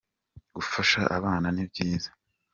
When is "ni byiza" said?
1.55-2.09